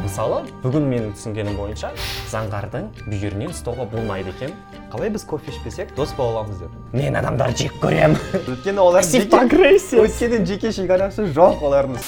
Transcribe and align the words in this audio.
мысалы 0.00 0.42
бүгін 0.62 0.88
менің 0.88 1.12
түсінгенім 1.16 1.58
бойынша 1.60 1.92
заңғардың 2.32 2.88
бүйірінен 3.06 3.52
ұстауға 3.52 3.86
болмайды 3.92 4.32
екен. 4.32 4.56
Қалай 4.92 5.12
біз 5.12 5.24
кофе 5.28 5.52
ішпесек 5.52 5.94
дос 5.96 6.14
бола 6.16 6.40
аламыз 6.40 6.64
деп? 6.64 6.74
Мен 6.96 7.16
адамдарды 7.20 7.66
жек 7.66 7.78
көремін. 7.82 8.18
Өйткені 8.42 8.84
олар 8.84 9.04
өйткені 9.04 10.44
жеке 10.48 10.72
шекарасы 10.72 11.28
жоқ 11.36 11.64
олардың 11.68 12.00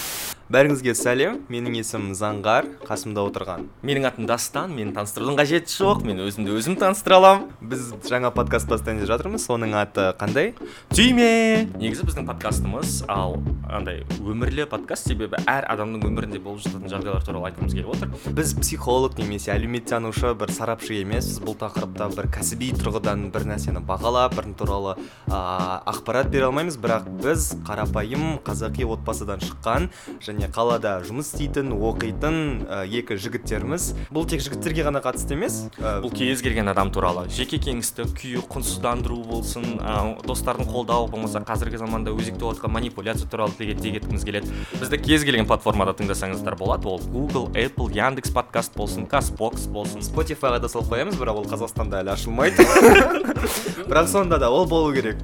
бәріңізге 0.52 0.92
сәлем. 0.98 1.38
Менің 1.48 1.78
есімім 1.78 2.12
заңғар 2.18 2.66
қасымда 2.84 3.22
отырған. 3.30 3.64
Менің 3.86 4.08
атым 4.10 4.27
дастан 4.29 4.74
мені 4.77 4.92
таныстырудың 4.96 5.38
қажеті 5.38 5.72
жоқ. 5.72 6.02
Мен 6.04 6.20
өзімді 6.24 6.52
өзім 6.59 6.77
таныстыра 6.80 7.16
аламын. 7.20 7.48
Біз 7.64 7.92
жаңа 8.09 8.30
подкаст 8.34 8.68
бастайын 8.68 9.00
деп 9.00 9.09
жатырмыз. 9.09 9.46
Соның 9.48 9.72
аты 9.80 10.10
қандай? 10.20 10.52
Түйме! 10.92 11.68
Негізі 11.80 12.04
біздің 12.09 12.28
подкастымыз 12.28 13.04
ал 13.09 13.38
андай 13.72 14.02
өмірлі 14.20 14.66
подкаст 14.70 15.09
себебі 15.09 15.41
әр 15.50 15.66
адамның 15.72 16.04
өмірінде 16.10 16.41
болып 16.45 16.62
жататын 16.66 16.92
жағдайлар 16.92 17.24
туралы 17.24 17.48
айтқымыз 17.50 17.74
келіп 17.74 17.95
отыр. 17.95 18.12
Біз 18.36 18.52
психолог 18.61 19.16
немесе 19.18 19.54
әлеуметтанушы 19.56 20.34
бір 20.38 20.52
сарапшы 20.55 21.00
емеспіз. 21.00 21.41
Бұл 21.45 21.56
тақырыпта 21.61 22.11
бір 22.14 22.28
кәсіби 22.36 22.70
тұрғыдан 22.78 23.30
бір 23.34 23.48
нәрсені 23.48 23.83
бағалап 23.88 24.36
бір 24.36 24.52
туралы 24.58 24.95
ә, 25.27 25.41
ақпарат 25.91 26.30
бере 26.33 26.48
алмаймыз. 26.50 26.77
Бірақ 26.80 27.08
біз 27.24 27.55
қарапайым 27.66 28.38
қазақи 28.45 28.86
отбасыдан 28.86 29.42
шыққан 29.45 29.88
және 30.20 30.34
қалада 30.55 30.98
жұмыс 31.06 31.30
істейтін 31.33 31.73
оқитын 31.74 32.37
ә, 32.66 32.83
екі 32.87 33.16
жігіттерміз 33.20 33.91
бұл 34.15 34.27
тек 34.29 34.42
жігіттерге 34.45 34.87
ғана 34.87 35.02
қатысты 35.05 35.37
емес 35.37 35.61
ә, 35.79 36.01
бұл 36.05 36.12
кез 36.15 36.42
келген 36.45 36.69
адам 36.73 36.91
туралы. 36.95 37.27
Жеке 37.33 37.61
кеңістік 37.62 38.15
күй 38.19 38.39
құнсыздандыру 38.51 39.20
болсын 39.28 39.78
ә, 39.78 39.97
достардың 40.27 40.69
қолдауы 40.70 41.11
болмаса 41.12 41.42
қазіргі 41.45 41.80
заманда 41.80 42.15
өзекті 42.15 42.42
болып 42.42 42.59
жатқан 42.59 42.75
манипуляция 42.75 43.28
туралы 43.30 43.55
тілге 43.59 43.98
еткіміз 43.98 44.25
келеді. 44.27 44.52
Бізді 44.80 45.01
кез 45.05 45.25
келген 45.25 45.48
платформада 45.48 45.95
тыңдасаңыздар 45.98 46.59
болады. 46.59 46.89
Ол 46.89 47.01
google 47.12 47.48
apple 47.55 47.91
яндекс 47.95 48.33
подкаст 48.34 48.77
болсын 48.77 49.06
казбокс 49.11 49.66
болсын. 49.70 50.03
Spotifyға 50.05 50.61
да 50.62 50.70
салып 50.73 50.92
қоямыз 50.92 51.19
бірақ 51.20 51.42
ол 51.42 51.48
қазақстанда 51.51 52.03
әлі 52.03 52.14
ашылмайды. 52.14 52.64
Бірақ 53.89 54.08
сонда 54.08 54.39
да 54.39 54.51
ол 54.51 54.67
болу 54.67 54.92
керек. 54.95 55.19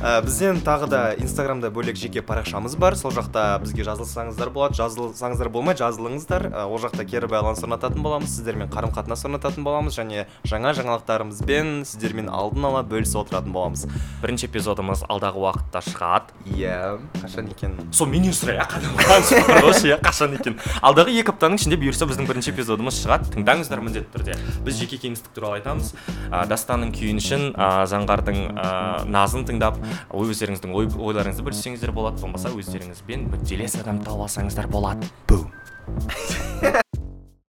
Ә, 0.00 0.22
бізден 0.24 0.62
тағы 0.64 0.88
да 0.88 1.00
инстаграмда 1.20 1.70
бөлек 1.70 1.98
жеке 2.00 2.22
парақшамыз 2.24 2.76
бар. 2.80 2.96
Сол 2.96 3.12
жақта 3.12 3.58
бізге 3.62 3.84
жазылсаңыздар 3.86 4.50
болады 4.56 4.78
жазылсаңыздар 4.80 5.50
болмайды 5.52 5.84
жазылыңыздар. 5.84 6.48
Ол 6.66 6.80
жақта 6.80 7.04
кері 7.08 7.28
байланыс 7.30 7.62
орнататын 7.64 8.02
боламыз 8.04 8.32
сіздермен 8.36 8.70
қарым 8.72 8.92
қатынас 8.96 9.24
орнататын 9.28 9.64
боламыз 9.66 9.96
және 9.98 10.26
жаңа 10.48 10.72
жаңалықтарымызбен 10.78 11.84
сіздермен 11.86 12.30
алдын 12.32 12.68
ала 12.70 12.82
бөлісіп 12.86 13.22
отыратын 13.26 13.52
боламыз. 13.52 13.86
Бірінші 14.22 14.48
эпизодымыз 14.48 15.04
алдағы 15.10 15.42
уақытта 15.44 15.82
шығады. 15.84 16.36
Иә 16.56 16.96
қашан 17.20 17.50
екенін 17.52 17.92
сол 17.92 18.08
менен 18.10 18.34
сұрай 18.36 18.62
қойшы 18.66 19.88
иә 19.92 20.00
қашан 20.04 20.36
екен? 20.38 20.58
Алдағы 20.80 21.14
екі 21.16 21.34
аптаның 21.34 21.60
ішінде 21.60 21.78
бұйырса 21.80 22.08
біздің 22.08 22.28
бірінші 22.30 22.52
эпизодымыз 22.54 23.00
шығады. 23.02 23.30
Тыңдаңыздар 23.34 23.82
міндетті 23.84 24.12
түрде. 24.14 24.36
Біз 24.64 24.80
жеке 24.80 24.98
кеңістік 25.02 25.34
туралы 25.36 25.60
айтамыз. 25.60 25.92
Ә, 26.30 26.44
дастанның 26.50 26.92
күйінішін 26.96 27.52
ә, 27.54 27.70
заңғардың 27.90 28.40
ә, 28.56 28.68
назын 29.10 29.46
тыңдап 29.48 29.80
өздеріңіздің 30.16 30.74
ой, 30.76 30.88
ойларыңызды 30.90 31.44
бөліссеңіздер 31.46 31.92
болады. 31.96 32.20
Болмаса 32.22 32.52
өздеріңізбен 32.54 33.28
мүдделес 33.32 33.78
адам 33.82 34.00
тауып 34.04 34.26
алсаңыздар 34.46 34.68
болады 34.70 35.08
бум 35.26 36.35